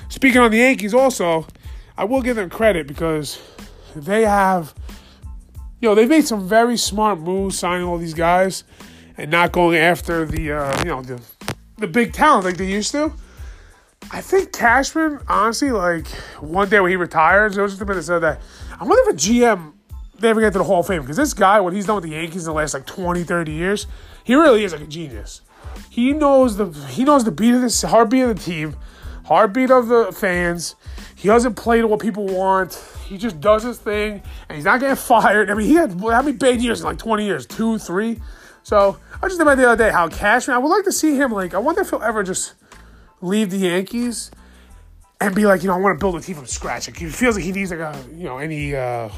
[0.08, 1.46] speaking on the Yankees, also,
[2.00, 3.42] I will give them credit because
[3.94, 4.74] they have,
[5.82, 8.64] you know, they've made some very smart moves signing all these guys
[9.18, 11.22] and not going after the, uh, you know, the,
[11.78, 13.12] the big talent like they used to.
[14.14, 16.08] I think Cashman, honestly, like
[16.40, 18.40] one day when he retires, there was just a minute said that.
[18.80, 19.74] I wonder if a GM
[20.20, 22.06] they ever get to the Hall of Fame because this guy, what he's done with
[22.06, 23.88] the Yankees in the last like 20, 30 years,
[24.24, 25.42] he really is like a genius.
[25.90, 28.78] He knows the he knows the beat of this heartbeat of the team,
[29.30, 30.76] heartbeat of the fans.
[31.16, 32.74] He doesn't play to what people want.
[33.06, 35.50] He just does his thing, and he's not getting fired.
[35.50, 37.46] I mean, he had how many bad years like 20 years?
[37.46, 38.20] Two, three.
[38.64, 40.56] So I just about the other day how Cashman.
[40.56, 41.54] I would like to see him like.
[41.54, 42.56] I wonder if he'll ever just
[43.22, 44.32] leave the Yankees
[45.22, 46.88] and be like, you know, I want to build a team from scratch.
[46.88, 48.76] Like he feels like he needs like a, you know, any.
[48.76, 49.10] uh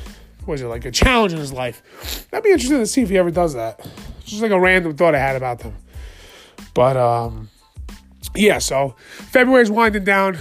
[0.48, 2.28] was it like a challenge in his life?
[2.32, 3.88] That'd be interesting to see if he ever does that.
[4.26, 5.76] Just like a random thought I had about them.
[6.74, 7.51] But um,
[8.36, 8.58] yeah.
[8.60, 8.96] So
[9.32, 10.38] February's winding down.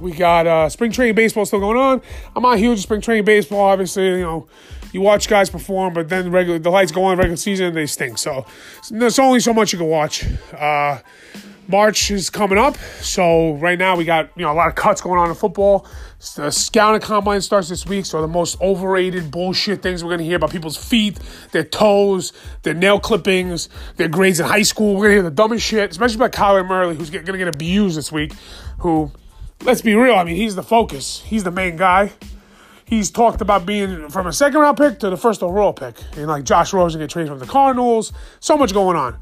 [0.00, 2.02] We got uh, spring training baseball still going on.
[2.34, 3.60] I'm not huge spring training baseball.
[3.60, 4.48] Obviously, you know,
[4.92, 7.86] you watch guys perform, but then regular the lights go on regular season and they
[7.86, 8.18] stink.
[8.18, 8.44] So
[8.90, 10.26] there's only so much you can watch.
[10.52, 10.98] Uh,
[11.72, 15.00] March is coming up, so right now we got you know a lot of cuts
[15.00, 15.86] going on in football.
[16.36, 20.22] The uh, scouting combine starts this week, so the most overrated bullshit things we're gonna
[20.22, 21.18] hear about people's feet,
[21.52, 24.96] their toes, their nail clippings, their grades in high school.
[24.96, 28.12] We're gonna hear the dumbest shit, especially about Kyler Murray, who's gonna get abused this
[28.12, 28.34] week.
[28.80, 29.10] Who,
[29.62, 32.12] let's be real, I mean he's the focus, he's the main guy.
[32.84, 36.26] He's talked about being from a second round pick to the first overall pick, and
[36.26, 38.12] like Josh Rosen get traded from the Cardinals.
[38.40, 39.16] So much going on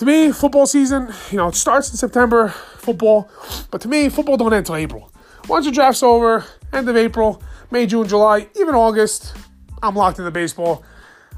[0.00, 3.30] to me, football season, you know, it starts in September, football,
[3.70, 5.12] but to me, football don't end until April.
[5.46, 9.36] Once the draft's over, end of April, May, June, July, even August,
[9.82, 10.82] I'm locked into baseball.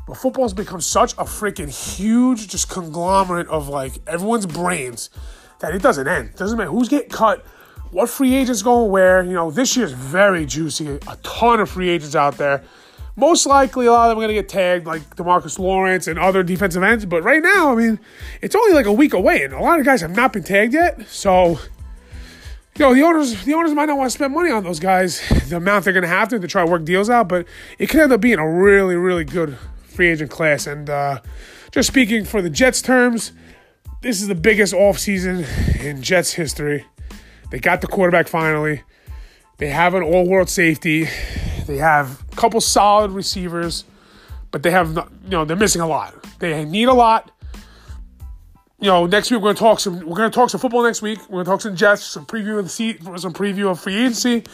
[0.07, 5.11] But football's become such a freaking huge, just conglomerate of like everyone's brains
[5.59, 6.37] that it doesn't end.
[6.37, 7.45] Doesn't matter who's getting cut,
[7.91, 9.25] what free agents going where.
[9.25, 10.87] You know, this year's very juicy.
[11.09, 12.63] A ton of free agents out there.
[13.15, 16.19] Most likely, a lot of them are going to get tagged, like Demarcus Lawrence and
[16.19, 17.05] other defensive ends.
[17.05, 18.01] But right now, I mean,
[18.41, 20.73] it's only like a week away, and a lot of guys have not been tagged
[20.73, 21.07] yet.
[21.09, 21.59] So,
[22.77, 25.21] you know, the owners, the owners might not want to spend money on those guys,
[25.51, 27.29] the amount they're going to have to to try to work deals out.
[27.29, 27.47] But
[27.79, 30.67] it could end up being a really, really good free agent class.
[30.67, 31.21] And uh,
[31.71, 33.33] just speaking for the Jets terms,
[34.01, 35.47] this is the biggest offseason
[35.85, 36.87] in Jets history.
[37.51, 38.85] They got the quarterback finally.
[39.59, 41.09] They have an all-world safety.
[41.67, 43.85] They have a couple solid receivers,
[44.51, 44.95] but they have
[45.25, 46.15] you know they're missing a lot.
[46.39, 47.31] They need a lot.
[48.81, 50.01] You know, next week we're gonna talk some.
[50.01, 51.21] We're gonna talk some football next week.
[51.29, 54.45] We're gonna talk some Jets, some preview of the seat, some preview of free agency.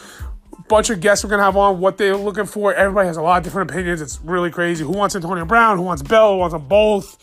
[0.67, 2.73] Bunch of guests we're gonna have on what they're looking for.
[2.73, 4.01] Everybody has a lot of different opinions.
[4.01, 4.83] It's really crazy.
[4.83, 5.77] Who wants Antonio Brown?
[5.77, 6.33] Who wants Bell?
[6.33, 7.17] Who wants them both?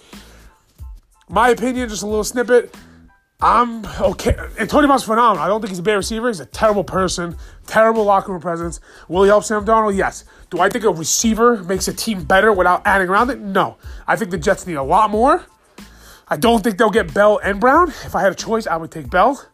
[1.29, 2.75] My opinion, just a little snippet.
[3.41, 4.35] I'm okay.
[4.59, 5.45] And Tony Brown's phenomenal.
[5.45, 6.29] I don't think he's a bad receiver.
[6.29, 8.81] He's a terrible person, terrible locker room presence.
[9.09, 9.97] Will he help Sam Darnold?
[9.97, 10.25] Yes.
[10.51, 13.39] Do I think a receiver makes a team better without adding around it?
[13.39, 13.77] No.
[14.07, 15.45] I think the Jets need a lot more.
[16.29, 17.91] I don't think they'll get Bell and Brown.
[17.91, 19.45] If I had a choice, I would take Bell.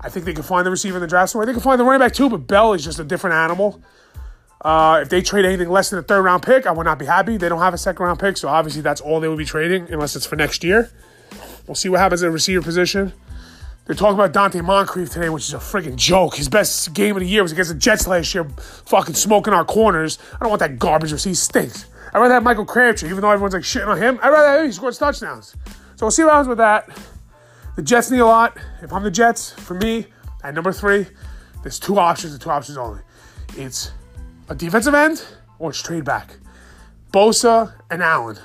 [0.00, 1.46] I think they can find the receiver in the draft somewhere.
[1.46, 3.82] They can find the running back too, but Bell is just a different animal.
[4.60, 7.06] Uh, if they trade anything less than a third round pick, I would not be
[7.06, 7.38] happy.
[7.38, 9.90] They don't have a second round pick, so obviously that's all they would be trading
[9.90, 10.90] unless it's for next year.
[11.66, 13.12] We'll see what happens at the receiver position.
[13.86, 16.36] They're talking about Donte Moncrief today, which is a freaking joke.
[16.36, 18.44] His best game of the year was against the Jets last year,
[18.86, 20.18] fucking smoking our corners.
[20.34, 21.30] I don't want that garbage receiver.
[21.30, 21.86] He stinks.
[22.12, 24.18] I'd rather have Michael Crabtree, even though everyone's like shitting on him.
[24.22, 24.66] I'd rather have him.
[24.66, 25.54] He scores touchdowns.
[25.96, 26.88] So we'll see what happens with that.
[27.76, 28.56] The Jets need a lot.
[28.82, 30.06] If I'm the Jets, for me,
[30.42, 31.06] at number three,
[31.62, 33.00] there's two options and two options only.
[33.56, 33.92] It's
[34.48, 35.24] a defensive end
[35.58, 36.36] or it's trade back.
[37.12, 38.38] Bosa and Allen.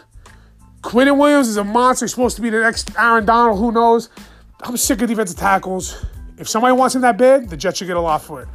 [0.81, 2.05] Quinnen Williams is a monster.
[2.05, 3.59] He's supposed to be the next Aaron Donald.
[3.59, 4.09] Who knows?
[4.61, 6.05] I'm sick of defensive tackles.
[6.37, 8.47] If somebody wants him that bad, the Jets should get a lot for it.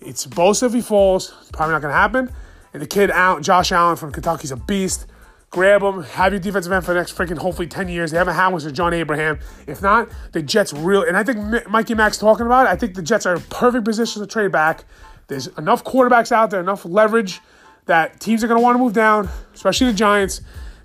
[0.00, 1.32] It's Bosa if he falls.
[1.52, 2.32] Probably not going to happen.
[2.74, 5.06] And the kid, out, Josh Allen from Kentucky's a beast.
[5.50, 6.02] Grab him.
[6.02, 8.10] Have your defensive end for the next freaking hopefully 10 years.
[8.10, 9.38] They haven't had one since John Abraham.
[9.66, 11.02] If not, the Jets real.
[11.02, 12.70] And I think Mikey Mack's talking about it.
[12.70, 14.84] I think the Jets are in perfect position to trade back.
[15.28, 17.40] There's enough quarterbacks out there, enough leverage
[17.86, 20.40] that teams are going to want to move down, especially the Giants.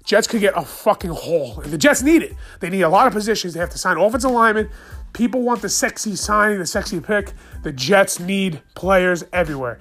[0.08, 1.60] Jets could get a fucking haul.
[1.60, 2.34] And the Jets need it.
[2.62, 3.54] They need a lot of positions.
[3.54, 4.70] They have to sign offensive linemen.
[5.12, 7.34] People want the sexy signing, the sexy pick.
[7.64, 9.80] The Jets need players everywhere.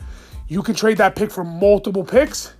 [0.48, 2.54] You can trade that pick for multiple picks.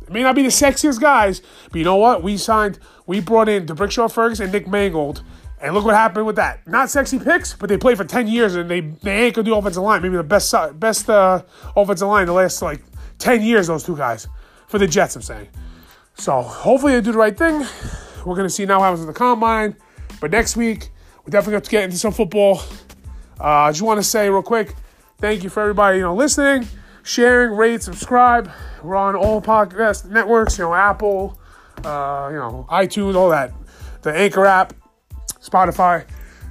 [0.00, 2.24] It may not be the sexiest guys, but you know what?
[2.24, 5.22] We signed, we brought in D'Brickashaw Ferguson and Nick Mangold.
[5.60, 6.66] And look what happened with that.
[6.66, 9.54] Not sexy picks, but they played for 10 years and they, they ain't gonna do
[9.54, 10.02] offensive line.
[10.02, 11.44] Maybe the best best uh,
[11.76, 12.82] offensive line the last like
[13.18, 14.26] 10 years, those two guys.
[14.66, 15.46] For the Jets, I'm saying.
[16.14, 17.66] So hopefully they do the right thing.
[18.24, 19.76] We're gonna see now what happens in the combine.
[20.20, 20.90] But next week,
[21.24, 22.62] we're definitely going to get into some football.
[23.40, 24.74] Uh, I just want to say real quick,
[25.18, 26.68] thank you for everybody you know listening,
[27.02, 28.50] sharing, rate, subscribe.
[28.84, 31.40] We're on all podcast networks, you know, Apple,
[31.78, 33.52] uh, you know, iTunes, all that,
[34.02, 34.74] the Anchor app,
[35.40, 36.06] Spotify.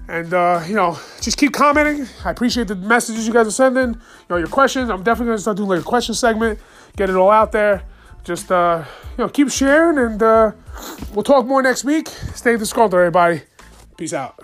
[0.10, 2.06] And, uh, you know, just keep commenting.
[2.26, 3.93] I appreciate the messages you guys are sending.
[3.93, 4.89] You know, your questions.
[4.89, 6.60] I'm definitely going to start doing like a question segment,
[6.97, 7.84] get it all out there
[8.23, 8.84] just uh,
[9.17, 10.51] you know keep sharing and uh,
[11.13, 12.07] we'll talk more next week.
[12.36, 13.41] Stay the skull, everybody.
[13.97, 14.39] Peace out.